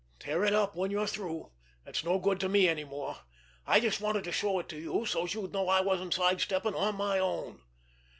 [0.17, 1.51] "Tear it up when you're through.
[1.85, 3.17] It's no good to me any more.
[3.67, 6.73] I just wanted to show it to you, so's you'd know I wasn't side stepping
[6.73, 7.61] on my own."